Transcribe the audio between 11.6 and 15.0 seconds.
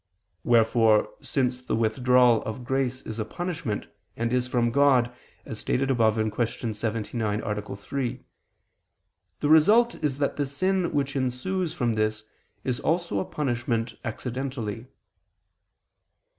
from this is also a punishment accidentally.